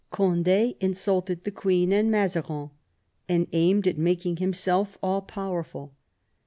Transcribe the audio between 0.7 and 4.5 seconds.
insulted the queen and Mazarin, and aimed at making